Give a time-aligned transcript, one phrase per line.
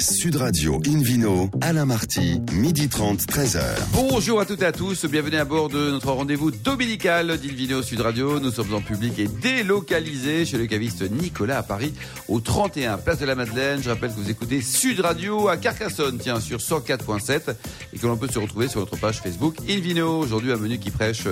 [0.00, 3.60] Sud Radio Invino, Alain Marty, midi 30, 13h.
[3.92, 8.00] Bonjour à toutes et à tous, bienvenue à bord de notre rendez-vous dominical d'Invino Sud
[8.00, 8.38] Radio.
[8.38, 11.92] Nous sommes en public et délocalisés chez le caviste Nicolas à Paris,
[12.28, 13.82] au 31 Place de la Madeleine.
[13.82, 17.54] Je rappelle que vous écoutez Sud Radio à Carcassonne, tiens, sur 104.7
[17.92, 20.20] et que l'on peut se retrouver sur notre page Facebook Invino.
[20.20, 21.24] Aujourd'hui, un menu qui prêche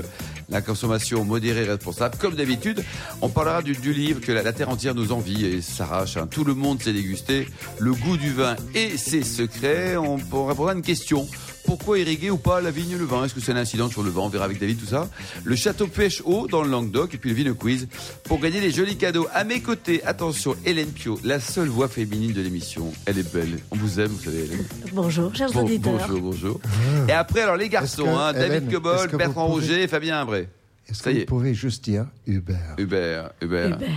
[0.48, 2.16] la consommation modérée et responsable.
[2.18, 2.84] Comme d'habitude,
[3.20, 6.16] on parlera du, livre que la, la, Terre entière nous envie et s'arrache.
[6.16, 6.26] Hein.
[6.30, 7.48] Tout le monde s'est dégusté.
[7.78, 9.96] Le goût du vin et ses secrets.
[9.96, 11.27] On, on répondra à une question.
[11.66, 13.25] Pourquoi irriguer ou pas la vigne le vin?
[13.25, 14.23] Est-ce que c'est un incident sur le vin?
[14.23, 15.09] On verra avec David tout ça.
[15.45, 17.88] Le château pêche eau dans le Languedoc et puis le Vino Quiz.
[18.24, 22.33] Pour gagner des jolis cadeaux à mes côtés, attention, Hélène Pio, la seule voix féminine
[22.33, 22.93] de l'émission.
[23.05, 23.59] Elle est belle.
[23.71, 24.65] On vous aime, vous savez, Hélène.
[24.93, 25.93] Bonjour, chers Bon- auditeurs.
[26.09, 26.60] bonjour, bonjour.
[27.09, 30.48] Et après, alors les garçons, hein, David Cobol, Bertrand pouvez- Roger Fabien Imbré.
[30.88, 31.27] Est-ce Ça que y vous est.
[31.27, 32.74] pouvez juste dire Hubert?
[32.79, 33.77] Hubert, Hubert.
[33.77, 33.88] Hubert.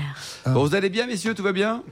[0.47, 1.83] Bon, vous allez bien, messieurs Tout va bien?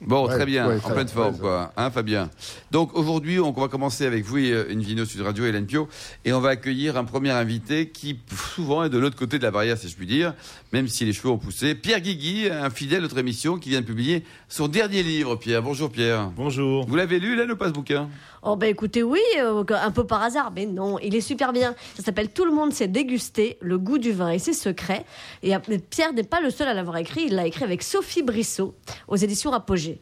[0.00, 2.30] Bon, Ouais, très bien, ouais, en pleine forme, quoi, hein, Fabien.
[2.70, 5.88] Donc aujourd'hui, on va commencer avec vous et euh, une Vino Sud Radio, Hélène Pio,
[6.24, 8.16] et on va accueillir un premier invité qui
[8.54, 10.34] souvent est de l'autre côté de la barrière, si je puis dire,
[10.72, 11.74] même si les cheveux ont poussé.
[11.74, 15.34] Pierre Guigui, un fidèle de notre émission, qui vient de publier son dernier livre.
[15.34, 16.30] Pierre, bonjour Pierre.
[16.36, 16.86] Bonjour.
[16.86, 18.08] Vous l'avez lu, là, ou pas ce bouquin
[18.42, 21.74] Oh bah écoutez, oui, euh, un peu par hasard, mais non, il est super bien.
[21.96, 25.04] Ça s'appelle Tout le monde s'est dégusté, le goût du vin et ses secrets.
[25.42, 25.58] Et euh,
[25.90, 28.74] Pierre n'est pas le seul à l'avoir écrit, il l'a écrit avec Sophie Brissot
[29.08, 30.00] aux éditions Apogée.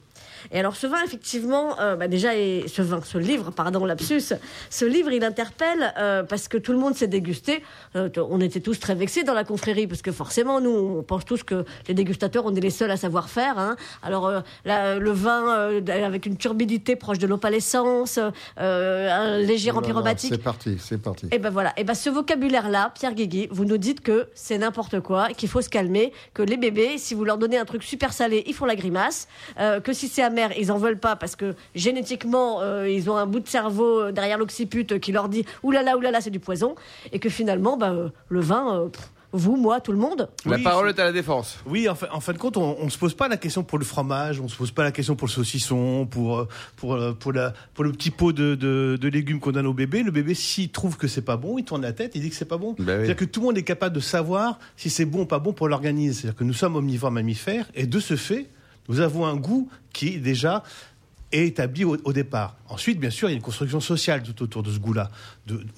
[0.53, 4.35] Et alors ce vin, effectivement, euh, bah déjà, et ce vin, ce livre, pardon, lapsus,
[4.71, 7.63] ce livre, il interpelle euh, parce que tout le monde s'est dégusté.
[7.95, 11.25] Euh, on était tous très vexés dans la confrérie parce que forcément, nous, on pense
[11.25, 13.59] tous que les dégustateurs, on est les seuls à savoir faire.
[13.59, 13.77] Hein.
[14.03, 14.31] Alors
[14.65, 18.19] le vin avec une turbidité proche de l'opalescence,
[18.57, 20.33] un léger Oh empyromatique.
[20.33, 21.27] C'est parti, c'est parti.
[21.33, 25.01] Et ben voilà, et ben ce vocabulaire-là, Pierre Guigui, vous nous dites que c'est n'importe
[25.01, 28.13] quoi, qu'il faut se calmer, que les bébés, si vous leur donnez un truc super
[28.13, 31.55] salé, ils font la grimace, que si c'est amer, ils en veulent pas parce que
[31.75, 35.45] génétiquement, euh, ils ont un bout de cerveau euh, derrière l'occiput euh, qui leur dit
[35.63, 36.75] oulala, oulala, c'est du poison,
[37.13, 40.57] et que finalement, ben, euh, le vin, euh, pff, vous, moi, tout le monde, La
[40.57, 41.59] Oui, parole est à la défense.
[41.67, 43.77] Oui, en fin, en fin de compte, on, on se pose pas la question pour
[43.79, 46.47] le fromage, on se pose pas la question pour le saucisson, pour
[46.77, 50.03] pour pour la pour le petit pot de, de, de légumes qu'on donne au bébé.
[50.03, 52.37] Le bébé, s'il trouve que c'est pas bon, il tourne la tête, il dit que
[52.37, 52.75] c'est pas bon.
[52.79, 52.87] Ben oui.
[52.99, 55.53] C'est-à-dire que tout le monde est capable de savoir si c'est bon ou pas bon
[55.53, 56.21] pour l'organisme.
[56.21, 58.47] C'est-à-dire que nous sommes omnivores mammifères et de ce fait,
[58.89, 60.63] nous avons un goût qui déjà
[61.33, 62.57] est établi au, au départ.
[62.69, 65.11] Ensuite, bien sûr, il y a une construction sociale tout autour de ce goût-là,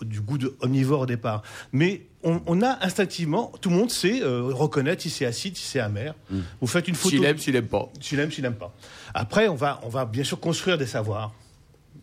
[0.03, 1.43] du goût de omnivore au départ.
[1.73, 5.65] Mais on, on a instinctivement, tout le monde sait euh, reconnaître si c'est acide, si
[5.65, 6.15] c'est amer.
[6.61, 7.17] Vous faites une photo.
[7.17, 7.89] S'il aime, s'il aime pas.
[8.01, 8.75] S'il aime, s'il n'aime pas.
[9.15, 11.33] Après, on va, on va bien sûr construire des savoirs,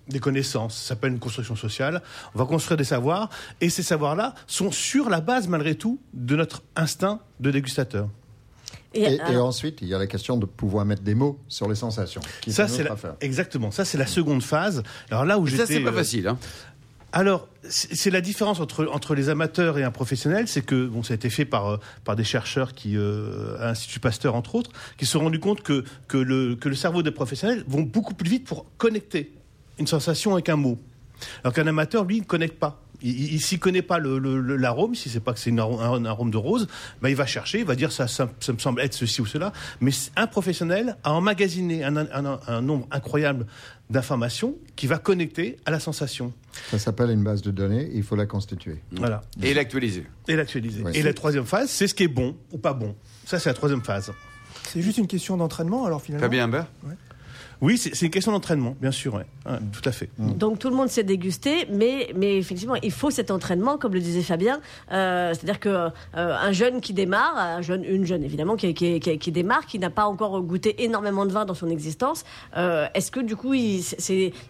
[0.07, 0.75] des connaissances.
[0.75, 2.01] Ça s'appelle une construction sociale.
[2.33, 3.29] On va construire des savoirs.
[3.61, 8.09] Et ces savoirs-là sont sur la base, malgré tout, de notre instinct de dégustateur.
[8.95, 11.39] Et, Et, et alors, ensuite, il y a la question de pouvoir mettre des mots
[11.47, 12.21] sur les sensations.
[12.41, 13.71] Qui Ça, c'est la- exactement.
[13.71, 14.83] Ça, c'est la seconde phase.
[15.11, 15.65] Alors là où Ça, j'étais.
[15.75, 16.27] c'est pas euh, facile.
[16.27, 16.37] Hein.
[17.11, 21.01] Alors, c'est c'est la différence entre, entre les amateurs et un professionnel, c'est que bon,
[21.01, 24.55] ça a été fait par, euh, par des chercheurs qui, euh, à l'Institut Pasteur entre
[24.55, 27.83] autres, qui se sont rendus compte que, que, le, que le cerveau des professionnels vont
[27.83, 29.31] beaucoup plus vite pour connecter
[29.79, 30.77] une sensation avec un mot.
[31.43, 32.81] Alors qu'un amateur, lui, ne connecte pas.
[33.01, 35.51] Il, il, il s'y connaît pas le- le- le- l'arôme, si c'est pas que c'est
[35.51, 36.67] un, arôme de rose,
[37.01, 39.25] ben il va chercher, il va dire ça, ça, ça me semble être ceci ou
[39.25, 39.51] cela.
[39.81, 43.45] Mais un professionnel a emmagasiné un, un- un- un nombre incroyable
[43.89, 46.33] d'informations qui va connecter à la sensation.
[46.71, 48.81] Ça s'appelle une base de données, il faut la constituer.
[48.91, 49.21] Voilà.
[49.43, 50.05] Et l'actualiser.
[50.27, 50.81] Et l'actualiser.
[50.83, 50.97] Ouais.
[50.97, 52.95] Et la troisième phase, c'est ce qui est bon ou pas bon.
[53.25, 54.11] Ça, c'est la troisième phase.
[54.63, 56.25] C'est juste une question d'entraînement, alors finalement.
[56.25, 56.67] Fabien Imbert
[57.65, 59.25] Oui, c'est une question d'entraînement, bien sûr, ouais.
[59.47, 60.09] Ouais, tout à fait.
[60.19, 63.99] Donc tout le monde s'est dégusté, mais, mais effectivement, il faut cet entraînement, comme le
[63.99, 64.59] disait Fabien.
[64.91, 68.99] Euh, C'est-à-dire que euh, un jeune qui démarre, un jeune, une jeune évidemment qui, qui,
[68.99, 72.23] qui, qui démarre, qui n'a pas encore goûté énormément de vin dans son existence,
[72.57, 73.83] euh, est-ce que du coup, il,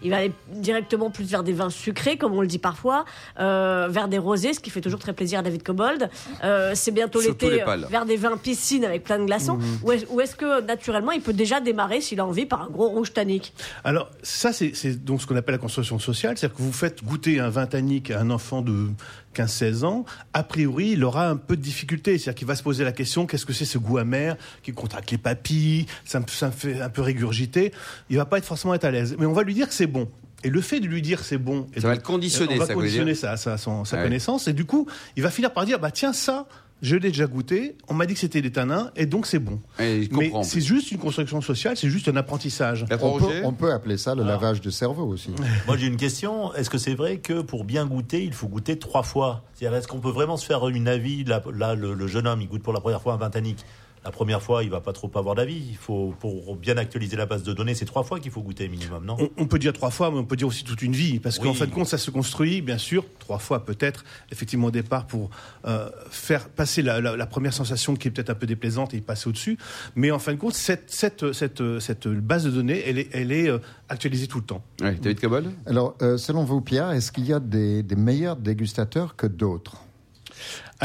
[0.06, 3.06] va aller directement plus vers des vins sucrés, comme on le dit parfois,
[3.40, 6.10] euh, vers des rosés, ce qui fait toujours très plaisir à David Cobold.
[6.44, 7.48] Euh, c'est bientôt l'été,
[7.90, 9.58] vers des vins piscine avec plein de glaçons.
[9.84, 12.70] Ou est- Ou est-ce que naturellement, il peut déjà démarrer, s'il a envie, par un
[12.70, 16.38] gros rouge tannique Alors, ça, c'est donc ce qu'on appelle la construction sociale.
[16.38, 18.88] C'est-à-dire que vous faites goûter un vin tannique à un enfant de
[19.36, 20.06] 15-16 ans.
[20.34, 22.18] A priori, il aura un peu de difficulté.
[22.18, 25.12] C'est-à-dire qu'il va se poser la question qu'est-ce que c'est ce goût amer qui contracte
[25.12, 27.72] les papilles Ça me, ça me fait un peu régurgiter.
[28.10, 29.16] Il va pas être forcément être à l'aise.
[29.20, 30.10] Mais on va lui dire que c'est bon.
[30.44, 32.60] Et le fait de lui dire c'est bon, et Ça va de- le conditionner, on
[32.60, 34.04] va ça, conditionner dire sa, sa, son- sa Ouais.
[34.04, 36.46] connaissance, et du coup, il va finir par dire bah tiens ça,
[36.86, 39.60] je l'ai déjà goûté, on m'a dit que c'était des tanins, et donc c'est bon.
[39.80, 42.84] Et Mais c'est juste une construction sociale, c'est juste un apprentissage.
[42.84, 45.32] On peut, Roger on peut appeler ça le lavage de cerveau aussi.
[45.68, 46.54] Moi, j'ai une question.
[46.54, 49.44] Est-ce que c'est vrai que pour bien goûter, il faut goûter trois fois?
[49.56, 51.24] C'est-à-dire, est-ce qu'on peut vraiment se faire une avis?
[51.24, 53.66] Là, là, le, le jeune homme, il goûte pour la première fois un vin tannique.
[54.06, 55.62] La première fois, il va pas trop avoir d'avis.
[55.70, 58.70] Il faut, pour bien actualiser la base de données, c'est trois fois qu'il faut goûter
[58.70, 59.18] minimum, non?
[59.20, 61.40] On, on peut dire trois fois, mais on peut dire aussi toute une vie, parce
[61.40, 65.08] qu'en fin de compte, ça se construit, bien sûr, trois fois peut-être, effectivement au départ,
[65.08, 65.32] pour
[65.66, 68.98] euh, faire passer la, la- la première sensation qui est peut-être un peu déplaisante et
[68.98, 69.58] y passer au-dessus.
[69.96, 73.32] Mais en fin de compte, cette, cette, cette, cette base de données, elle est, elle
[73.32, 73.58] est euh,
[73.90, 74.64] actualisée tout le temps.
[74.82, 78.36] Ouais, David Cobol Alors, euh, selon vous, Pierre, est-ce qu'il y a des, des meilleurs
[78.36, 79.78] dégustateurs que d'autres?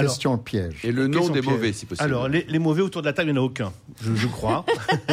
[0.00, 0.74] Alors- Question piège.
[0.84, 1.52] Et le nom des piège.
[1.54, 2.04] mauvais, si possible.
[2.04, 4.26] Alors, les, les mauvais autour de la table, il n'y en a aucun, je, je
[4.26, 4.64] crois.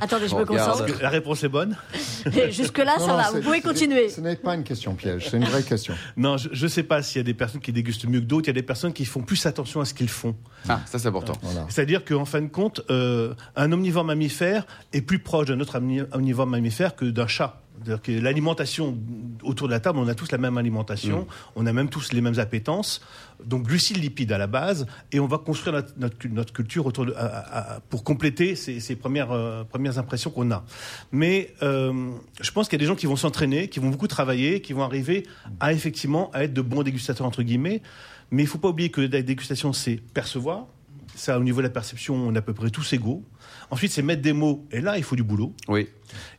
[0.00, 0.80] Attendez, je me regarde.
[0.80, 1.02] concentre.
[1.02, 1.76] la réponse est bonne.
[2.50, 3.30] Jusque-là, ça non, va.
[3.32, 4.08] Vous pouvez continuer.
[4.08, 5.94] Ce n'est pas une question piège, c'est une vraie question.
[6.16, 8.44] Non, je ne sais pas s'il y a des personnes qui dégustent mieux que d'autres.
[8.46, 10.34] Il y a des personnes qui font plus attention à ce qu'ils font.
[10.68, 11.34] Ah, ça c'est important.
[11.42, 11.66] Voilà.
[11.68, 16.06] C'est-à-dire qu'en fin de compte, euh, un omnivore mammifère est plus proche d'un autre omni-
[16.12, 17.60] omnivore mammifère que d'un chat.
[17.76, 18.96] C'est-à-dire que l'alimentation
[19.42, 21.26] autour de la table, on a tous la même alimentation,
[21.56, 23.00] on a même tous les mêmes appétences,
[23.44, 26.86] donc glucides, lipides à la base, et on va construire notre, notre, cu- notre culture
[26.86, 30.64] autour de, à- à- à- pour compléter ces, ces premières, euh, premières impressions qu'on a.
[31.10, 32.10] Mais euh,
[32.40, 34.72] je pense qu'il y a des gens qui vont s'entraîner, qui vont beaucoup travailler, qui
[34.72, 35.24] vont arriver
[35.58, 37.82] à effectivement à être de bons dégustateurs entre guillemets.
[38.30, 40.66] Mais il faut pas oublier que la dégustation, c'est percevoir.
[41.16, 43.22] Ça, au niveau de la perception, on est à peu près tous égaux.
[43.70, 44.66] Ensuite, c'est mettre des mots.
[44.72, 45.52] Et là, il faut du boulot.
[45.68, 45.88] Oui.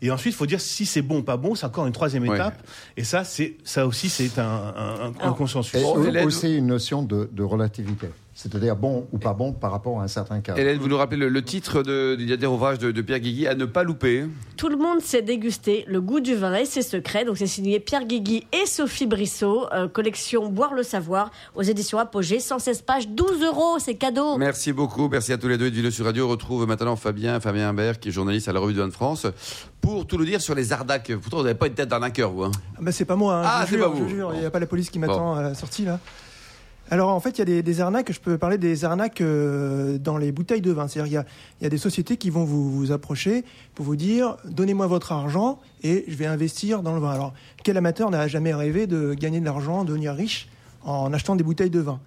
[0.01, 1.56] Et ensuite, il faut dire si c'est bon ou pas bon.
[1.56, 2.36] C'est encore une troisième Ouais.
[2.36, 2.62] étape.
[2.98, 5.81] Et ça, c'est ça aussi, c'est un, un- un- un Alors, consensus.
[5.81, 8.07] Et aussi une notion de, de relativité,
[8.38, 10.56] c'est-à-dire bon ou pas bon par rapport à un certain cas.
[10.56, 13.48] Hélène, vous nous rappelez le, le titre de, du dernier ouvrage de, de Pierre Guigui,
[13.48, 14.26] à ne pas louper.
[14.58, 17.24] Tout le monde sait déguster le goût du vin et ses secrets.
[17.24, 19.68] Donc c'est signé Pierre Guigui et Sophie Brissot.
[19.74, 22.42] Euh, collection Boire le savoir aux éditions Apogée.
[22.42, 24.38] 116 pages, 12 euros, c'est cadeau.
[24.38, 26.26] Merci beaucoup, merci à tous les deux de Vidéo sur Radio.
[26.26, 28.94] On retrouve maintenant Fabien, Fabien Imbert, qui est journaliste à la Revue de Vin de
[28.94, 29.26] France,
[29.80, 31.14] pour tout nous dire sur les ardacs.
[31.22, 32.44] Pourtant, vous n'avez pas une tête d'arnaqueur, vous.
[32.44, 32.52] Hein.
[32.76, 34.04] Ah bah, c'est pas moi, hein, Ah, je c'est pas je vous.
[34.04, 36.00] vous jure, il n'y a pas la police qui m'attend à la sortie là.
[36.92, 40.18] Alors en fait, il y a des, arnaques, je peux parler des arnaques euh, dans
[40.18, 40.88] les bouteilles de vin.
[40.88, 41.26] C'est-à-dire il y a,
[41.64, 43.44] y a des sociétés qui vont vous, approcher
[43.74, 47.12] pour vous dire donnez-moi votre argent et je vais investir dans le vin.
[47.12, 47.34] Alors
[47.64, 50.48] quel amateur n'a jamais rêvé de gagner de l'argent, de devenir riche
[50.84, 52.00] en achetant des bouteilles de vin?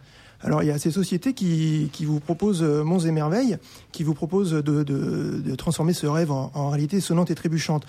[0.43, 3.57] Alors il y a ces sociétés qui, qui vous proposent euh, monts et merveilles,
[3.91, 7.85] qui vous proposent de, de- de transformer ce rêve en, en réalité sonnante et trébuchante.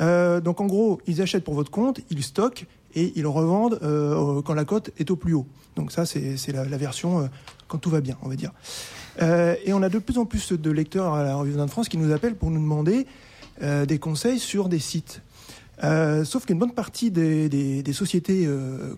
[0.00, 4.42] Euh, donc en gros, ils achètent pour votre compte, ils stockent et ils revendent euh,
[4.42, 5.46] quand la cote est au plus haut.
[5.76, 7.26] Donc ça, c'est la, la version euh,
[7.68, 8.52] quand tout va bien, on va dire.
[9.22, 11.88] Euh, et on a de plus en plus de lecteurs à la Revue de France
[11.88, 13.06] qui nous appellent pour nous demander
[13.62, 15.22] euh, des conseils sur des sites.
[16.24, 18.48] Sauf qu'une bonne partie des, des- des sociétés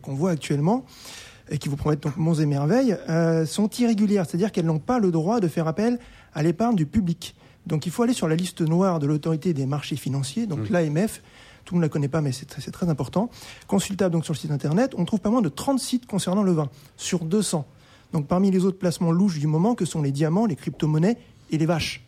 [0.02, 0.84] qu'on voit actuellement
[1.50, 2.96] et qui vous promettent donc monts et merveilles
[3.46, 5.98] sont irrégulières, c'est-à-dire qu'elles n'ont pas le droit de faire appel
[6.34, 7.34] à l'épargne du public.
[7.66, 11.20] Donc il faut aller sur la liste noire de l'autorité des marchés financiers, donc l'AMF.
[11.68, 13.28] Tout le monde ne la connaît pas, mais c'est très, important.
[13.66, 16.52] Consultable donc sur le site internet, on trouve pas moins de 30 sites concernant le
[16.52, 17.66] vin, sur 200.
[18.14, 21.18] Donc parmi les autres placements louches du moment, que sont les diamants, les crypto-monnaies
[21.50, 22.06] et les vaches.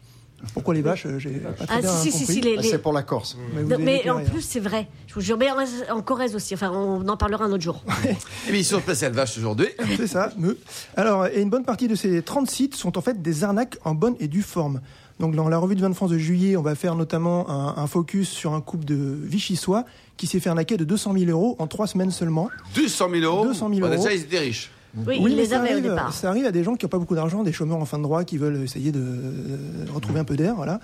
[0.54, 2.34] Pourquoi les vaches euh, J'ai pas très Ah bien si, si, si, compris.
[2.36, 3.36] si, les, Ah, les- C'est pour la Corse.
[3.54, 4.22] Mais vous Non, avez mais en hein.
[4.24, 4.88] plus, c'est vrai.
[5.06, 5.36] Je vous jure.
[5.36, 5.48] Mais
[5.90, 6.54] en, Corrèze aussi.
[6.54, 7.84] Enfin, on en parlera un autre jour.
[8.48, 9.68] Émission spéciale vache aujourd'hui.
[9.98, 10.32] C'est ça.
[10.38, 10.58] me.
[10.96, 13.94] Alors, et une bonne partie de ces 30 sites sont en fait des arnaques en
[13.94, 14.80] bonne et due forme.
[15.20, 17.74] Donc, dans la revue de Vin de France de juillet, on va faire notamment un,
[17.76, 19.84] un focus sur un couple de Vichysois
[20.16, 22.48] qui s'est fait arnaquer de 200 000 euros en trois semaines seulement.
[22.74, 23.44] 200 000 euros.
[23.44, 23.96] 200 000 Bon, euros.
[24.02, 24.70] Déjà, ils étaient riches.
[25.06, 25.94] Oui, Oui, les ça arrive.
[26.10, 28.02] Ça arrive à des gens qui n'ont pas beaucoup d'argent, des chômeurs en fin de
[28.02, 30.56] droit qui veulent essayer de, de retrouver un peu d'air.
[30.56, 30.80] Voilà.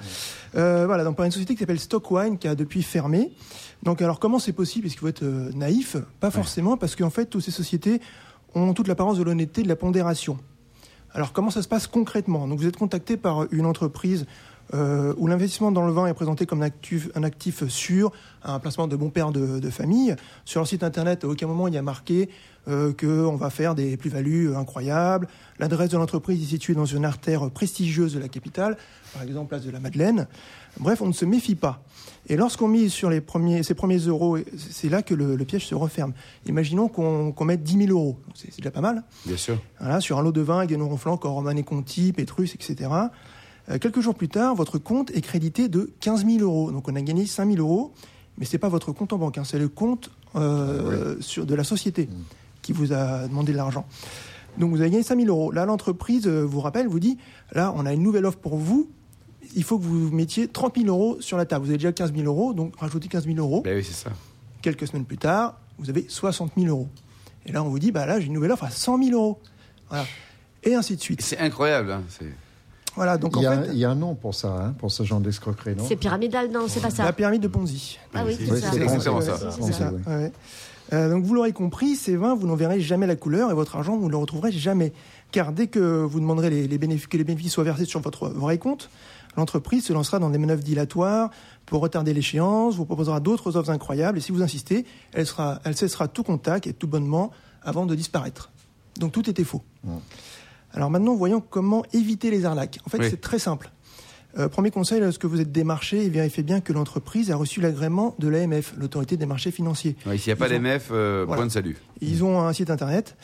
[0.55, 3.33] Euh, voilà, donc par une société qui s'appelle Stockwine qui a depuis fermé.
[3.83, 5.97] Donc alors comment c'est possible Est-ce qu'il faut être euh, naïf?
[6.21, 8.01] Pas forcément, parce qu'en fait, toutes ces sociétés
[8.55, 10.39] ont toute l'apparence de l'honnêteté, de la pondération.
[11.17, 12.47] Alors comment ça se passe concrètement?
[12.47, 14.27] Donc vous êtes contacté par une entreprise
[14.75, 18.59] euh, où l'investissement dans le vin est présenté comme un actif, un actif sûr, un
[18.59, 20.15] placement de bon père de, de famille.
[20.45, 22.29] Sur leur site internet, à aucun moment il y a marqué
[22.69, 25.29] euh, qu'on va faire des plus-values euh, incroyables.
[25.61, 28.77] L'adresse de l'entreprise est située dans une artère prestigieuse de la capitale,
[29.13, 30.27] par exemple place de la Madeleine.
[30.81, 31.85] Bref, on ne se méfie pas.
[32.29, 35.65] Et lorsqu'on mise sur les premiers, ces premiers euros, c'est là que le, le piège
[35.65, 36.13] se referme.
[36.47, 38.19] Imaginons qu'on qu'on mette 10 000 euros.
[38.35, 39.05] C'est déjà pas mal.
[39.27, 39.63] Bien sûr.
[39.79, 42.91] Voilà, sur un lot de vin avec des noms ronflants comme Romanée Conti, Pétrus, etc.
[43.71, 46.71] Euh, quelques jours plus tard, votre compte est crédité de 15 000 euros.
[46.73, 47.93] Donc on a gagné 5 000 euros,
[48.39, 51.65] mais c'est pas votre compte en banque, hein, c'est le compte euh, sur, de la
[51.65, 52.09] société
[52.63, 53.87] qui vous a demandé de l'argent.
[54.59, 55.51] Donc vous avez gagné 5 000 euros.
[55.53, 57.19] Là, l'entreprise euh, vous rappelle, vous dit,
[57.53, 58.89] là, on a une nouvelle offre pour vous.
[59.55, 61.65] Il faut que vous mettiez 30 000 euros sur la table.
[61.65, 63.63] Vous avez déjà 15 000 euros, donc rajoutez 15 000 euros.
[63.63, 64.11] Ben oui, c'est ça.
[64.63, 66.89] Quelques semaines plus tard, vous avez 60 000 euros.
[67.45, 69.39] Et là, on vous dit, bah là, j'ai une nouvelle offre à 100 000 euros.
[69.89, 70.05] Voilà.
[70.65, 71.23] Et ainsi de suite.
[71.23, 71.93] C'est incroyable.
[71.93, 72.03] hein,
[72.97, 74.75] Voilà, donc Il y, en a, fait, il y a un nom pour ça, hein,
[74.79, 77.05] pour ce genre d'escroquerie, non C'est pyramidal, non, c'est pas ça.
[77.05, 77.99] la pyramide de Ponzi.
[78.15, 78.71] Ah oui, Oui, c'est ça.
[78.73, 79.33] c'est exactement ça.
[79.59, 80.33] Ponzi, ouais.
[80.93, 83.77] Euh, donc vous l'aurez compris, ces vins, vous n'en verrez jamais la couleur et votre
[83.77, 84.93] argent, vous ne le retrouverez jamais.
[85.33, 88.29] Car dès que vous demanderez les, les bénéfices, que les bénéfices soient versés sur votre
[88.29, 88.89] vrai compte,
[89.37, 91.31] l'entreprise se lancera dans des manœuvres dilatoires
[91.67, 95.77] pour retarder l'échéance, vous proposera d'autres offres incroyables et si vous insistez, elle, sera, elle
[95.77, 98.51] cessera tout contact et tout bonnement avant de disparaître.
[98.99, 99.63] Donc tout était faux.
[100.77, 102.79] Alors maintenant, voyons comment éviter les arnaques.
[102.87, 103.07] En fait, Oui.
[103.11, 103.71] c'est très simple.
[104.39, 108.29] Euh, premier conseil, lorsque vous êtes démarché, vérifiez bien que l'entreprise a reçu l'agrément de
[108.29, 109.97] l'AMF, l'autorité des marchés financiers.
[110.05, 111.41] Ouais, S'il n'y a pas d'MF, euh, Voilà.
[111.41, 111.79] point de salut.
[112.03, 113.17] Ils ont un site internet.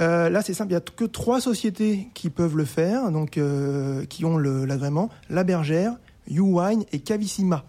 [0.00, 3.40] Euh, là, c'est simple, il n'y a que trois sociétés qui peuvent le faire, donc
[4.10, 5.94] qui ont l'agrément La Bergère,
[6.28, 7.64] YouWine et Cavissima.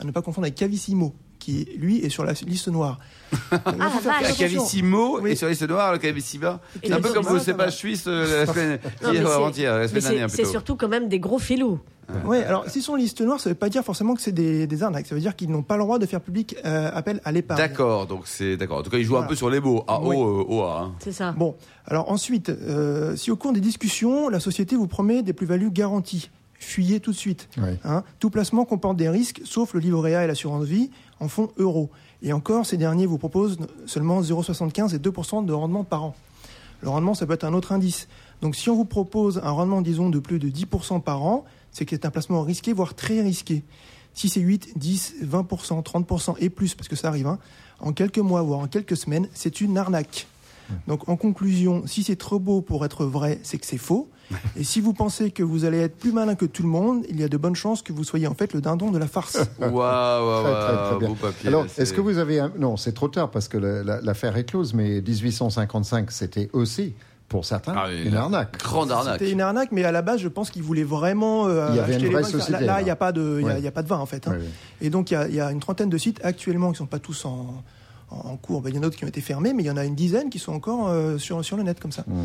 [0.00, 2.98] À ne pas confondre avec Cavissimo, qui lui est sur la liste noire.
[3.50, 4.32] Très La.
[4.32, 5.32] Cavissimo Oui.
[5.32, 6.60] et sur liste noire, le Cavissima.
[6.82, 7.40] C'est un peu comme ça va.
[7.40, 11.78] cépages suisses euh, la semaine avant-hier, la dernière c'est surtout quand même des gros filous.
[12.26, 14.66] Oui, alors s'ils sont liste noire, ça ne veut pas dire forcément que c'est des,
[14.66, 15.06] des arnaques.
[15.06, 17.58] Ça veut dire qu'ils n'ont pas le droit de faire public euh, appel à l'épargne.
[17.58, 18.78] D'accord, donc c'est d'accord.
[18.78, 19.84] En tout cas, ils jouent un peu sur les mots.
[19.88, 20.16] A Oui.
[20.16, 20.80] O euh, O A.
[20.82, 20.92] hein.
[20.98, 21.32] C'est ça.
[21.32, 21.56] Bon,
[21.86, 26.30] alors ensuite, euh, si au cours des discussions, la société vous promet des plus-values garanties,
[26.58, 27.48] fuyez tout de suite.
[27.56, 27.70] Oui.
[27.84, 30.90] Hein, tout placement comporte des risques, sauf le livret A et l'assurance vie,
[31.22, 31.88] en fonds euros.
[32.22, 36.14] Et encore, ces derniers vous proposent seulement 0,75 et 2% de rendement par an.
[36.80, 38.08] Le rendement, ça peut être un autre indice.
[38.40, 41.84] Donc si on vous propose un rendement, disons, de plus de 10% par an, c'est
[41.84, 43.62] que c'est un placement risqué, voire très risqué.
[44.14, 47.38] Si c'est 8, 10, 20%, 30% et plus, parce que ça arrive, hein,
[47.78, 50.26] en quelques mois, voire en quelques semaines, c'est une arnaque.
[50.88, 54.08] Donc en conclusion, si c'est trop beau pour être vrai, c'est que c'est faux.
[54.56, 57.20] Et si vous pensez que vous allez être plus malin que tout le monde, il
[57.20, 59.36] y a de bonnes chances que vous soyez en fait le dindon de la farce.
[59.60, 61.08] Waouh, waouh, Très, très, très waouh, bien.
[61.08, 61.48] beau papier.
[61.48, 62.50] Alors, est-ce que vous avez un...
[62.58, 66.94] Non, c'est trop tard parce que l'affaire est close, mais 1855, c'était aussi,
[67.28, 68.58] pour certains, Ah oui, une arnaque.
[68.58, 69.18] Grande arnaque.
[69.18, 71.46] C'était une arnaque, mais à la base, je pense qu'ils voulaient vraiment.
[71.48, 73.38] euh, Il y avait acheter une les vraie société, Là, il n'y a pas de,
[73.40, 73.58] il y a- Ouais.
[73.58, 74.28] il y a pas de vin en fait.
[74.28, 74.32] hein.
[74.34, 74.48] Oui, oui.
[74.86, 76.86] Et donc, il y, a, y a une trentaine de sites actuellement qui ne sont
[76.86, 77.62] pas tous en,
[78.12, 78.62] en, cours.
[78.62, 79.84] Ben, il y en a d'autres qui ont été fermés, mais il y en a
[79.84, 82.04] une dizaine qui sont encore euh, sur, sur le net comme ça.
[82.06, 82.24] Mm.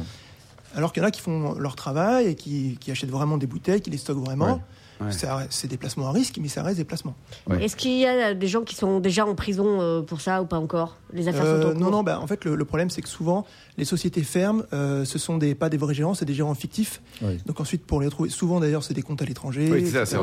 [0.75, 3.47] Alors qu'il y en a qui font leur travail et qui, qui achètent vraiment des
[3.47, 4.55] bouteilles, qui les stockent vraiment.
[4.55, 4.61] Ouais.
[4.99, 5.11] Ouais.
[5.49, 7.15] C'est des placements à risque, mais ça reste des placements.
[7.47, 7.63] Ouais.
[7.63, 10.45] Est-ce qu'il y a des gens qui sont déjà en prison euh, pour ça ou
[10.45, 10.97] pas encore?
[11.13, 11.79] Les affaires Euh, sont en cours?
[11.81, 13.45] non, non, bah, en fait, le, le problème, c'est que souvent,
[13.77, 17.01] les sociétés fermes, euh, ce sont des, pas des vrais gérants, c'est des gérants fictifs.
[17.21, 17.37] Oui.
[17.45, 19.69] Donc ensuite, pour les retrouver, souvent d'ailleurs, c'est des comptes à l'étranger.
[19.71, 20.19] Oui, c'est ça,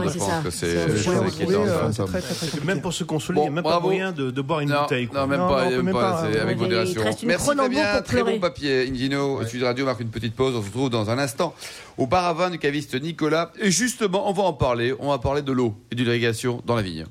[0.51, 2.65] c'est c'est.
[2.65, 4.83] Même pour se consoler, il n'y a même pas moyen de, de boire une Non,
[4.83, 5.07] bouteille.
[5.07, 5.21] quoi.
[5.21, 7.03] non, même pas, euh, avec modération.
[7.27, 8.87] Merci Fabien, très bon papier.
[8.89, 10.55] Invino, Sud Radio marque une petite pause.
[10.57, 11.55] On se retrouve dans un instant
[11.97, 13.53] au bar à vin du caviste Nicolas.
[13.61, 14.64] Et justement, on va en parler.
[14.99, 17.05] On va parler de l'eau et de l'irrigation dans la vigne.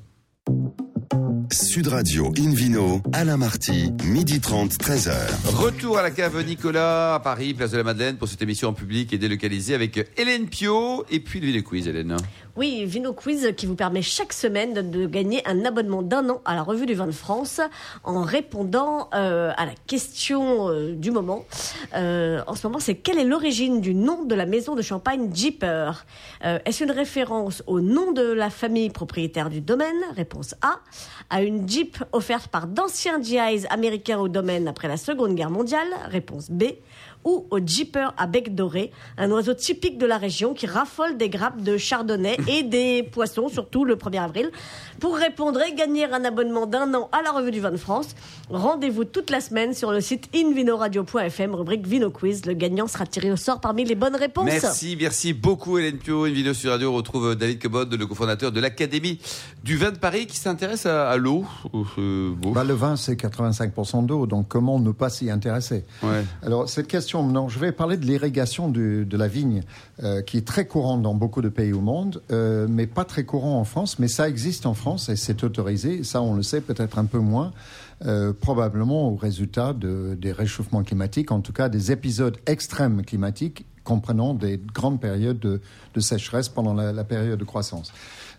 [1.52, 5.12] Sud Radio Invino, Alain Marty, midi 30, 13h.
[5.54, 8.72] Retour à la cave Nicolas à Paris, place de la Madeleine pour cette émission en
[8.72, 12.16] public et délocalisée avec Hélène Pio et puis le Quiz, Hélène.
[12.56, 16.54] Oui, Vino Quiz qui vous permet chaque semaine de, gagner un abonnement d'un an à
[16.54, 17.60] la Revue du Vin de France
[18.04, 21.46] en répondant euh, à la question euh, du moment.
[21.96, 25.34] Euh, en ce moment, c'est quelle est l'origine du nom de la maison de champagne
[25.34, 26.06] Jeeper?
[26.42, 29.96] Est-ce une référence au nom de la famille propriétaire du domaine?
[30.14, 30.78] Réponse A.
[31.30, 35.88] À une Jeep offerte par d'anciens GIs américains au domaine après la Seconde Guerre mondiale?
[36.08, 36.64] Réponse B
[37.24, 41.28] ou au Jeeper à bec doré, un oiseau typique de la région qui raffole des
[41.28, 44.50] grappes de chardonnay et des poissons, surtout le 1er avril.
[45.00, 48.14] Pour répondre et gagner un abonnement d'un an à la Revue du Vin de France,
[48.50, 52.46] rendez-vous toute la semaine sur le site invinoradio.fm, rubrique Vino Quiz.
[52.46, 54.44] Le gagnant sera tiré au sort parmi les bonnes réponses.
[54.46, 56.26] Merci, merci beaucoup Hélène Pio.
[56.26, 56.92] Une vidéo sur radio.
[56.92, 59.18] On retrouve David Cobod, le cofondateur de l'Académie
[59.62, 61.44] du vin de Paris qui s'intéresse à, à l'eau.
[61.98, 62.32] Euh.
[62.52, 65.84] Bah, le vin, c'est 85% d'eau, donc comment ne pas s'y intéresser?
[66.02, 66.24] Ouais.
[66.42, 67.13] Alors, cette question,
[67.48, 69.62] je vais parler de l'irrigation de la vigne,
[70.02, 73.24] euh, qui est très courante dans beaucoup de pays au monde, euh, mais pas très
[73.24, 73.98] courant en France.
[73.98, 76.02] Mais ça existe en France et c'est autorisé.
[76.02, 77.52] Ça, on le sait peut-être un peu moins,
[78.04, 83.64] euh, probablement au résultat de, des réchauffements climatiques, en tout cas des épisodes extrêmes climatiques
[83.84, 85.60] comprenant des grandes périodes de,
[86.00, 87.92] sécheresse pendant la, période de croissance.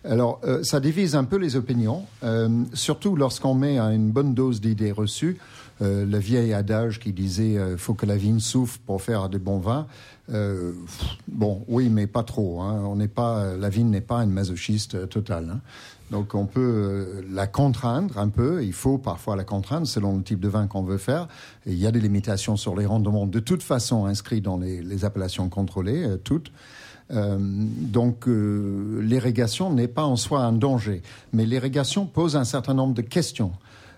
[0.04, 4.34] Alors, euh, ça divise un peu les opinions, euh, surtout lorsqu'on met à une bonne
[4.34, 5.38] dose d'idées reçues.
[5.80, 9.86] Le vieil adage qui disait faut que la vigne souffre pour faire des bons vins.
[11.28, 12.62] Bon, oui, mais pas trop.
[12.62, 12.80] Hein.
[12.86, 15.50] On n'est pas, la vigne n'est pas une masochiste totale.
[15.52, 15.60] hein.
[16.10, 18.64] Donc on peut euh, la contraindre un peu.
[18.64, 21.28] Il faut parfois la contraindre selon le type de vin qu'on veut faire.
[21.66, 25.48] Il y a des limitations sur les rendements de toute façon inscrits dans les, appellations
[25.48, 26.52] contrôlées, euh, toutes.
[27.12, 32.74] Euh, donc euh, l'irrigation n'est pas en soi un danger, mais l'irrigation pose un certain
[32.74, 33.52] nombre de questions,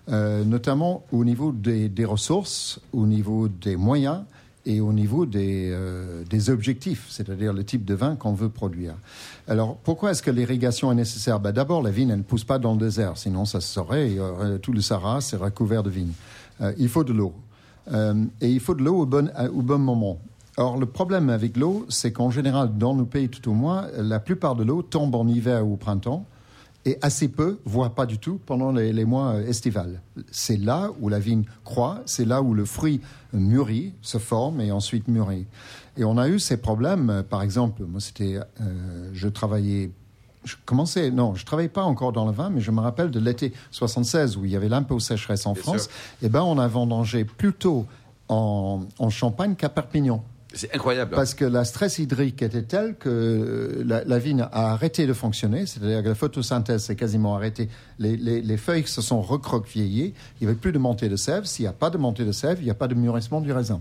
[0.07, 4.23] notamment au niveau des ressources, au niveau des moyens
[4.65, 8.95] et au niveau des, euh, des objectifs, c'est-à-dire le type de vin qu'on veut produire.
[9.47, 11.39] Alors, pourquoi est-ce que l'irrigation est nécessaire?
[11.39, 14.19] Ben, D'abord, la vigne, ne pousse pas dans le désert, sinon ça se saurait, et,
[14.19, 16.13] euh, tout le Sahara serait couvert de vignes.
[16.61, 17.33] Euh, il faut de l'eau.
[17.91, 20.19] Euh, et il faut de l'eau au bon, au bon moment.
[20.57, 24.19] Or, le problème avec l'eau, c'est qu'en général, dans nos pays tout au moins, la
[24.19, 26.25] plupart de l'eau tombe en hiver ou au printemps,
[26.85, 30.01] et assez peu, voire pas du tout, pendant les, les mois euh, estivales.
[30.31, 33.01] C'est là où la vigne croît, c'est là où le fruit
[33.33, 35.45] mûrit, se forme et ensuite mûrit.
[35.97, 39.91] Et on a eu ces problèmes, euh, par exemple, moi c'était, euh, je travaillais,
[40.45, 43.19] je commençais, non, je travaillais pas encore dans le vin, mais je me rappelle de
[43.19, 45.91] l'été 76 où il y avait l'impôt sécheresse en Bien France, sûr.
[46.23, 47.85] et ben on a vendangé plutôt
[48.29, 50.23] en, en Champagne qu'à Perpignan.
[50.51, 51.11] C'est incroyable.
[51.15, 55.67] Parce que la stress hydrique était telle que la, la vigne a arrêté de fonctionner,
[55.67, 57.69] c'est-à-dire que la photosynthèse s'est quasiment arrêtée.
[57.99, 61.45] Les, les- les feuilles se sont recroquevillées, il n'y avait plus de montée de sève.
[61.45, 63.51] S'il n'y a pas de montée de sève, il n'y a pas de mûrissement du
[63.51, 63.79] raisin.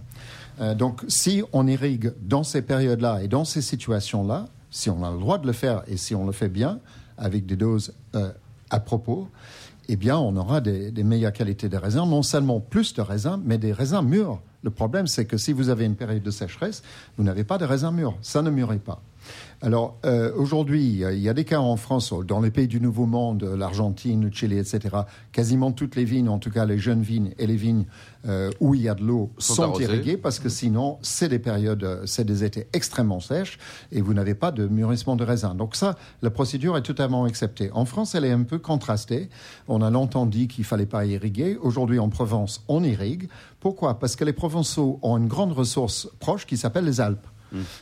[0.60, 5.10] Euh, donc si on irrigue dans ces périodes-là et dans ces situations-là, si on a
[5.10, 6.80] le droit de le faire et si on le fait bien,
[7.16, 8.30] avec des doses euh,
[8.68, 9.26] à propos,
[9.88, 13.56] eh bien, on aura des meilleures qualités de raisins, non seulement plus de raisins, mais
[13.56, 14.38] des raisins mûrs.
[14.62, 16.82] Le problème, c'est que si vous avez une période de sécheresse,
[17.16, 18.16] vous n'avez pas de raisins mûrs.
[18.22, 19.00] Ça ne mûrit pas.
[19.60, 23.06] Alors, euh, aujourd'hui, il y a des cas en France, dans les pays du Nouveau
[23.06, 24.96] Monde, l'Argentine, le Chili, etc.
[25.32, 27.84] Quasiment toutes les vignes, en tout cas les jeunes vignes et les vignes
[28.28, 31.82] euh, où il y a de l'eau, Sont irriguées parce que sinon, c'est des périodes,
[31.82, 33.58] euh, c'est des étés extrêmement sèches
[33.90, 35.56] et vous n'avez pas de mûrissement de raisin.
[35.56, 37.70] Donc ça, la procédure est totalement acceptée.
[37.72, 39.28] En France, elle est un peu contrastée.
[39.66, 41.56] On a longtemps dit qu'il fallait pas irriguer.
[41.60, 43.28] Aujourd'hui, en Provence, on irrigue.
[43.58, 43.98] Pourquoi?
[43.98, 47.26] Parce que les Provençaux ont une grande ressource proche qui s'appelle les Alpes.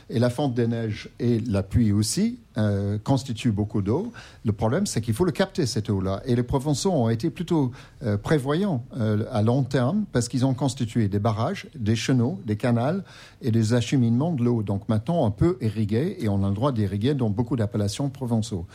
[0.09, 4.11] Et la fonte des neiges et la pluie aussi euh, constituent beaucoup d'eau.
[4.45, 6.21] Le problème, c'est qu'il faut le capter, cette eau-là.
[6.25, 7.71] Et les Provençaux ont été plutôt
[8.03, 12.55] euh, prévoyants euh, à long terme parce qu'ils ont constitué des barrages, des chenaux, des
[12.57, 13.03] canals
[13.41, 14.63] et des acheminements de l'eau.
[14.63, 18.65] Donc maintenant, on peut irriguer et on a le droit d'irriguer dans beaucoup d'appellations provençaux.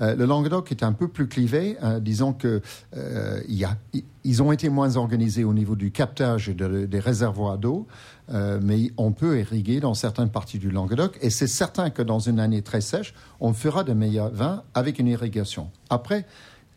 [0.00, 1.76] Euh, le Languedoc est un peu plus clivé.
[1.82, 2.60] hein, disons que
[2.96, 3.76] euh, y a,
[4.24, 7.86] ils ont été moins organisés au niveau du captage de- des réservoirs d'eau.
[8.32, 12.20] Euh, mais on peut irriguer dans certaines parties du Languedoc et c'est certain que dans
[12.20, 15.68] une année très sèche, on fera de meilleurs vins avec une irrigation.
[15.90, 16.24] Après,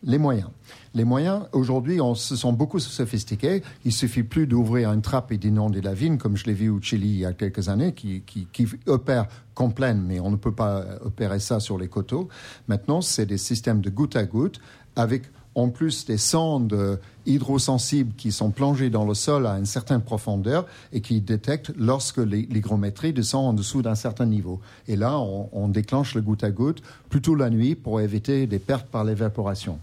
[0.02, 0.50] les moyens.
[0.94, 3.62] Les moyens, aujourd'hui, on se sont beaucoup sophistiqués.
[3.84, 6.80] Il suffit plus d'ouvrir une trappe et d'inonder la vigne, comme je l'ai vu au
[6.80, 8.24] Chili il y a quelques années, qui,
[8.86, 12.28] opère qu'en pleine, mais on ne peut pas opérer ça sur les coteaux.
[12.66, 14.60] Maintenant, c'est des systèmes de goutte à goutte
[14.96, 15.22] avec
[15.56, 20.66] en plus des sondes hydrosensibles qui sont plongées dans le sol à une certaine profondeur
[20.92, 24.60] et qui détectent lorsque l'hy- l'hygrométrie descend en dessous d'un certain niveau.
[24.86, 28.60] Et là, on, on déclenche le goutte à goutte plutôt la nuit pour éviter des
[28.60, 29.78] pertes par l'évaporation.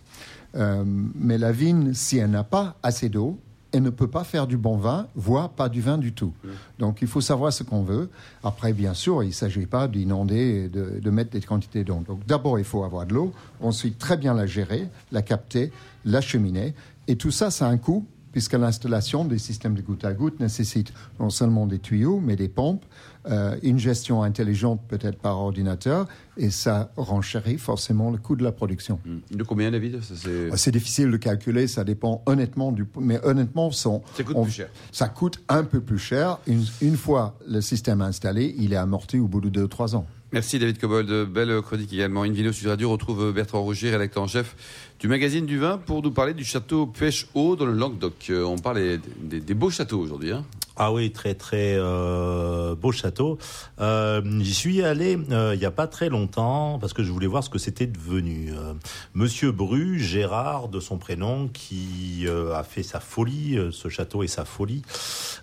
[0.55, 0.83] Euh,
[1.15, 3.39] mais la vigne, si elle n'a pas assez d'eau,
[3.73, 6.31] elle ne peut pas faire du bon vin, voire pas du vin du tout.
[6.77, 8.09] Donc il faut savoir ce qu'on veut.
[8.43, 12.01] Après, bien sûr, il ne s'agit pas d'inonder et de, de mettre des quantités d'eau.
[12.07, 15.71] Donc d'abord, il faut avoir de l'eau, ensuite très bien la gérer, la capter,
[16.05, 16.75] l'acheminer.
[17.07, 20.41] Et tout ça, ça a un coût, puisque l'installation des systèmes de goutte à goutte
[20.41, 20.91] nécessite
[21.21, 22.83] non seulement des tuyaux, mais des pompes,
[23.29, 28.51] euh, une gestion intelligente peut-être par ordinateur, et ça renchérit forcément le coût de la
[28.51, 28.99] production.
[29.05, 29.19] Hmm.
[29.37, 30.01] De combien, David?
[30.01, 30.15] Ça,
[30.57, 32.85] c'est- difficile de calculer, ça dépend honnêtement du.
[32.99, 34.69] Mais honnêtement, son, Ça coûte on- plus cher.
[34.91, 36.39] Ça coûte un peu plus cher.
[36.47, 40.05] Une, une fois le système installé, il est amorti au bout de 2-3 ans.
[40.31, 41.29] Merci David Cobold.
[41.31, 42.23] Belle chronique également.
[42.23, 44.55] Invino Sud Radio retrouve Bertrand Roger, rédacteur en chef
[45.03, 48.27] du magazine du vin, pour nous parler du château Pêche-Haut dans le Languedoc.
[48.29, 50.31] Euh, On parle des, beaux châteaux aujourd'hui.
[50.31, 50.45] Hein.
[50.75, 53.37] Ah oui, très très euh, beau château.
[53.79, 57.27] Euh, J'y suis allé euh, il n'y a pas très longtemps parce que je voulais
[57.27, 58.51] voir ce que c'était devenu.
[58.51, 58.73] Euh,
[59.13, 64.27] Monsieur Bru, Gérard de son prénom, qui euh, a fait sa folie, ce château et
[64.27, 64.81] sa folie,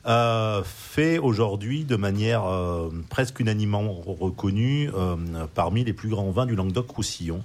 [0.07, 5.17] euh, fait aujourd'hui de manière euh, presque unanimement reconnue euh,
[5.55, 7.43] parmi les plus grands vins du Languedoc-Roussillon.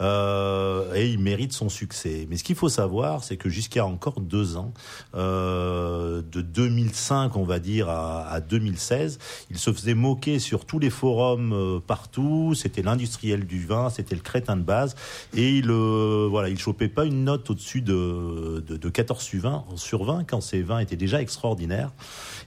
[0.00, 2.26] Euh, et il mérite son succès.
[2.28, 4.72] Mais ce qu'il faut savoir, c'est que jusqu'à encore deux ans,
[5.14, 9.18] euh, de 2005, on va dire, à, à 2016,
[9.50, 12.54] il se faisait moquer sur tous les forums partout.
[12.54, 14.94] C'était l'industriel du vin, c'était le crétin de base,
[15.34, 19.64] et il, voilà, il chopait pas une note au-dessus de, de, de 14 sur 20,
[19.76, 21.91] sur 20 quand ces vins étaient déjà extraordinaires.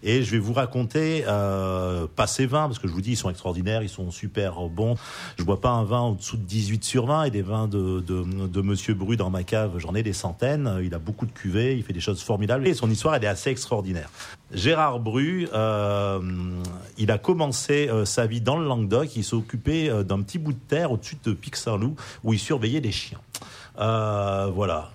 [0.04, 3.18] Et je vais vous raconter, euh, pas ces vins, parce que je vous dis, ils
[3.18, 4.96] sont extraordinaires, ils sont super bons.
[5.38, 8.24] Je bois pas un vin au-dessous de 18 sur 20 et des vins de, de,
[8.48, 10.80] de Monsieur Bru dans ma cave, j'en ai des centaines.
[10.84, 13.28] Il a beaucoup de cuvées, il fait des choses formidables et son histoire, elle est
[13.28, 14.10] assez extraordinaire.
[14.52, 16.20] Gérard Bru, euh,
[16.98, 19.16] il a commencé euh, sa vie dans le Languedoc.
[19.16, 22.92] Il s'est occupé d'un petit bout de terre au-dessus de Pic-Saint-Loup où il surveillait les
[22.92, 23.20] chiens.
[23.76, 24.92] Voilà.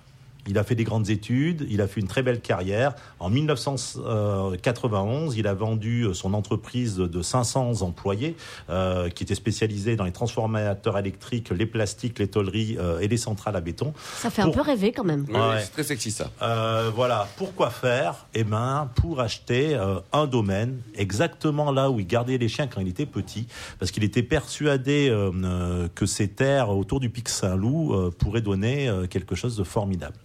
[0.47, 2.93] Il a fait des grandes études, il a fait une très belle carrière.
[3.19, 8.35] En 1991, il a vendu son entreprise de 500 employés,
[8.69, 13.17] euh, qui était spécialisée dans les transformateurs électriques, les plastiques, les tôleries euh, et les
[13.17, 13.93] centrales à béton.
[14.17, 15.25] Ça fait un peu rêver quand même.
[15.29, 15.61] Ouais.
[15.61, 16.31] C'est très sexy ça.
[16.41, 18.25] Euh, voilà, pourquoi faire?
[18.33, 22.81] Eh ben, pour acheter euh, un domaine exactement là où il gardait les chiens quand
[22.81, 23.47] il était petit,
[23.79, 28.41] parce qu'il était persuadé euh, euh, que ces terres autour du Pic Saint-Loup euh, pourraient
[28.41, 30.15] donner euh, quelque chose de formidable.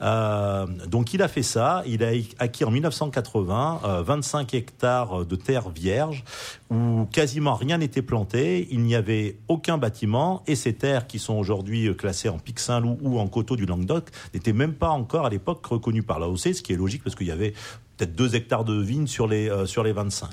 [0.00, 5.36] Euh, donc il a fait ça, il a acquis en 1980 euh, 25 hectares de
[5.36, 6.24] terres vierges
[6.70, 10.42] où quasiment rien n'était planté, il n'y avait aucun bâtiment.
[10.46, 13.66] Et ces terres qui sont aujourd'hui euh, classées en Pic Saint-Loup ou en coteaux du
[13.66, 17.16] Languedoc n'étaient même pas encore à l'époque reconnues par l'AOC, ce qui est logique parce
[17.16, 17.54] qu'il y avait
[17.96, 20.30] peut-être 2 hectares de vignes sur les, euh, sur les 25.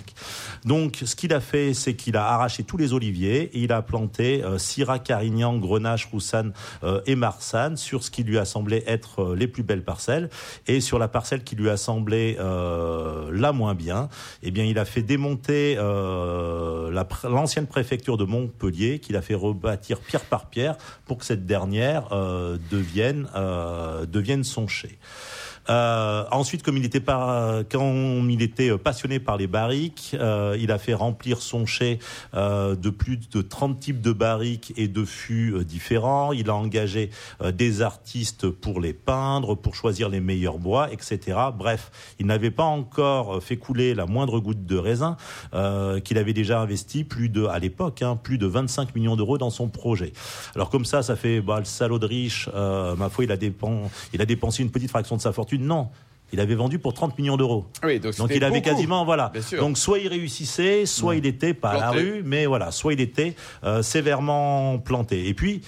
[0.65, 3.81] Donc, ce qu'il a fait, c'est qu'il a arraché tous les oliviers et il a
[3.81, 8.83] planté euh, Syrah, Carignan, Grenache, Roussanne euh, et Marsanne sur ce qui lui a semblé
[8.87, 10.29] être euh, les plus belles parcelles.
[10.67, 14.09] Et sur la parcelle qui lui a semblé euh, la moins bien,
[14.43, 16.91] eh bien, il a fait démonter euh,
[17.23, 22.09] l'ancienne préfecture de Montpellier, qu'il a fait rebâtir pierre par pierre pour que cette dernière
[22.71, 23.27] devienne,
[24.07, 24.97] devienne son chai.
[25.69, 30.77] Euh, ensuite, comme il était quand il était passionné par les barriques, euh, il a
[30.77, 31.99] fait remplir son chai
[32.33, 36.31] euh, de plus de 30 types de barriques et de fûts euh, différents.
[36.31, 37.09] Il a engagé
[37.41, 41.37] euh, des artistes pour les peindre, pour choisir les meilleurs bois, etc.
[41.57, 45.17] Bref, il n'avait pas encore fait couler la moindre goutte de raisin,
[45.53, 49.37] euh, qu'il avait déjà investi plus de, à l'époque, hein, plus de 25 millions d'euros
[49.37, 50.13] dans son projet.
[50.55, 52.49] Alors comme ça, ça fait bah, le salaud de riche.
[52.53, 53.35] ma foi, il a,
[54.13, 55.50] il a dépensé une petite fraction de sa fortune.
[55.59, 55.89] Non,
[56.33, 57.65] il avait vendu pour 30 millions d'euros.
[57.83, 58.69] Oui, donc il avait beaucoup.
[58.69, 59.31] quasiment voilà.
[59.59, 63.01] Donc soit il réussissait, soit il était pas à la rue, mais voilà, soit il
[63.01, 65.27] était euh, sévèrement planté.
[65.27, 65.61] Et puis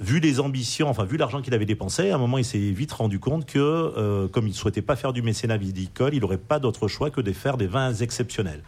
[0.00, 2.92] vu les ambitions, enfin vu l'argent qu'il avait dépensé, à un moment il s'est vite
[2.92, 6.58] rendu compte que euh, comme il souhaitait pas faire du mécénat viticole, il n'aurait pas
[6.58, 8.62] d'autre choix que de faire des vins exceptionnels.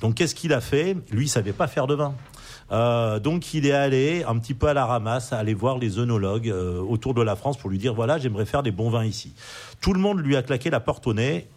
[0.00, 0.96] Donc qu'est-ce qu'il a fait?
[1.12, 2.14] Lui, il savait pas faire de vin.
[2.72, 6.48] Euh, donc il est allé un petit peu à la ramasse, aller voir les œnologues
[6.48, 9.34] euh, autour de la France pour lui dire voilà j'aimerais faire des bons vins ici.
[9.80, 11.48] Tout le monde lui a claqué la porte au nez,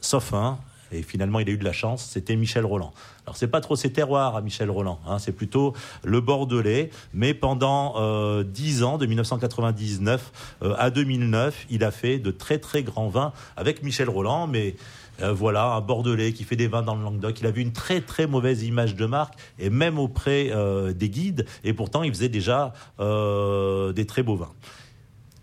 [0.00, 0.58] sauf un.
[0.94, 2.92] Et finalement, il a eu de la chance, c'était Michel Roland.
[3.26, 5.74] Alors, c'est pas trop ses terroirs à Michel Roland, hein, c'est plutôt
[6.04, 6.90] le Bordelais.
[7.12, 12.58] Mais pendant euh, 10 ans, de 1999 euh, à 2009, il a fait de très
[12.58, 14.46] très grands vins avec Michel Roland.
[14.46, 14.76] Mais
[15.22, 17.40] euh, voilà, un Bordelais qui fait des vins dans le Languedoc.
[17.40, 21.46] Il avait une très très mauvaise image de marque, et même auprès euh, des guides.
[21.64, 24.52] Et pourtant, il faisait déjà euh, des très beaux vins.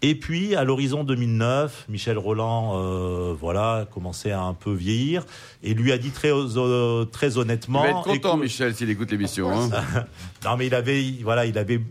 [0.03, 5.23] Et puis, à l'horizon 2009, Michel Roland, euh, voilà, commençait à un peu vieillir
[5.61, 7.83] et lui a dit très, euh, très Il honnêtement.
[7.83, 9.51] va être content, écoute- Michel, s'il écoute l'émission.
[9.51, 9.69] hein.
[10.43, 11.81] Non, mais il avait, voilà, il avait,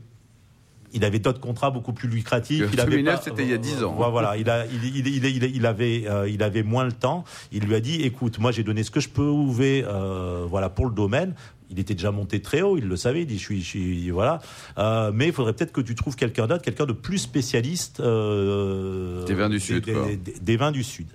[0.93, 2.69] il avait d'autres contrats beaucoup plus lucratifs.
[2.73, 3.95] Il avait 2009, pas- c'était il y a 10 ans.
[4.11, 7.25] Voilà, il a, il, il, il, il- il avait, euh, il avait moins le temps.
[7.53, 10.87] Il lui a dit, écoute, moi j'ai donné ce que je pouvais, euh, voilà, pour
[10.87, 11.35] le domaine.
[11.71, 13.23] Il était déjà monté très haut, il le savait.
[13.23, 14.41] Il dit, je suis, je suis voilà.
[14.79, 18.01] Euh, mais il faudrait peut-être que tu trouves quelqu'un d'autre, quelqu'un de plus spécialiste.
[18.01, 20.07] Euh, Des vins du Sud, des, quoi.
[20.07, 21.07] des- des- des vins du Sud.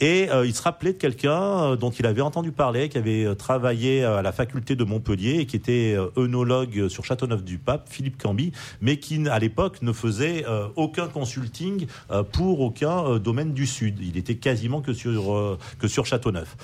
[0.00, 4.04] Et euh, il se rappelait de quelqu'un dont il avait entendu parler, qui avait travaillé
[4.04, 9.26] à la faculté de Montpellier et qui était œnologue sur Châteauneuf-du-Pape, Philippe Camby, mais qui
[9.28, 10.44] à l'époque ne faisait
[10.76, 11.86] aucun consulting
[12.32, 13.96] pour aucun domaine du Sud.
[14.02, 16.56] Il était quasiment que sur que sur Châteauneuf.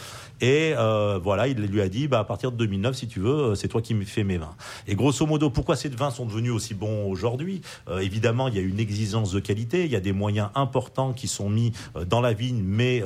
[0.43, 0.75] Et
[1.23, 3.69] voilà, il lui a dit, bah, à partir de 2009, si tu veux, euh, c'est
[3.69, 4.55] toi qui me fais mes vins.
[4.87, 7.63] Et grosso modo, pourquoi ces vins sont devenus aussi bons aujourd'hui?
[7.89, 11.13] Euh, Évidemment, il y a une exigence de qualité, il y a des moyens importants
[11.13, 13.03] qui sont mis euh, dans la vigne, mais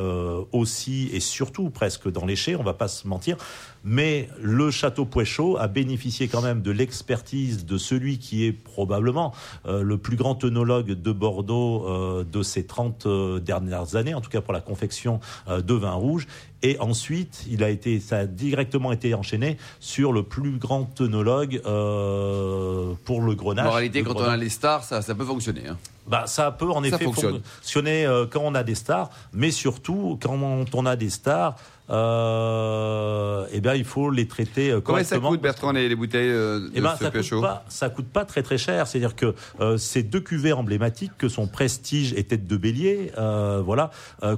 [0.52, 3.36] aussi et surtout presque dans les chais, on va pas se mentir.
[3.84, 9.32] Mais le château Pouéchaud a bénéficié quand même de l'expertise de celui qui est probablement
[9.64, 14.40] le plus grand œnologue de Bordeaux de ces 30 euh, dernières années, en tout cas
[14.40, 16.26] pour la confection de vin rouge.
[16.62, 21.60] Et ensuite, il a été, ça a directement été enchaîné sur le plus grand œnologue
[21.66, 23.72] euh, pour le En Grenache.
[23.74, 25.68] réalité, quand on a les stars, ça, ça peut fonctionner.
[25.68, 25.76] hein.
[26.08, 27.40] Bah, ça peut en Ça effet fonctionne.
[27.42, 31.56] fonctionner euh, quand on a des stars, mais surtout quand on a des stars,
[31.90, 35.30] euh, eh bien il faut les traiter euh, Combien ça correctement.
[35.30, 38.24] coûte, Bertrand, les, les bouteilles euh, de Eh ben, ça coûte pas, ça coûte pas
[38.24, 38.86] très très cher.
[38.86, 43.62] C'est-à-dire que euh, ces deux cuvées emblématiques que sont Prestige et Tête de Bélier, euh,
[43.64, 43.90] voilà,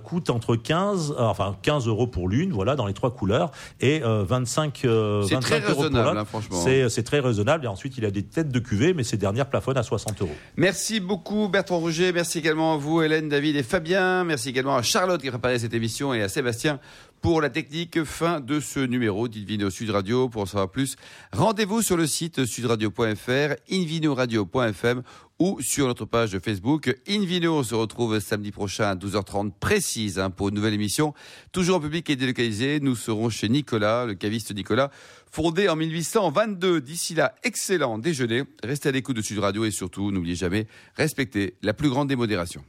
[0.05, 4.03] coûtent entre 15, euh, enfin 15 euros pour l'une, voilà, dans les trois couleurs, et
[4.03, 6.17] euh, 25, euh, C'est 25 très euros pour l'autre.
[6.17, 6.57] hein, franchement.
[6.63, 7.65] C'est c'est très raisonnable.
[7.65, 10.35] Et ensuite, il a des têtes de cuvée, mais ces dernières plafonnent à 60 euros.
[10.57, 14.83] Merci beaucoup Bertrand Rouget, merci également à vous Hélène, David et Fabien, merci également à
[14.83, 16.79] Charlotte qui a préparé cette émission et à Sébastien
[17.21, 18.05] pour la technique.
[18.05, 20.29] Fin de ce numéro d'Invino Sud Radio.
[20.29, 20.97] Pour en savoir plus,
[21.33, 25.03] rendez-vous sur le site sudradio.fr, invinoradio.fm
[25.39, 26.95] ou sur notre page de Facebook.
[27.09, 31.15] Invino, on se retrouve samedi prochain à 12h30 précise hein, pour une nouvelle émission.
[31.53, 32.81] Toujours en public et délocalisé.
[32.81, 34.91] Nous serons chez Nicolas, le caviste Nicolas,
[35.31, 36.81] fondé en 1822.
[36.81, 38.45] D'ici là, excellent déjeuner.
[38.63, 42.65] Restez à l'écoute de Sud Radio et surtout, n'oubliez jamais, respectez la plus grande démodération.